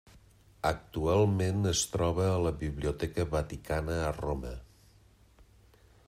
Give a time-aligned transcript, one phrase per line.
[0.67, 4.55] Actualment es troba a la Biblioteca Vaticana a Roma.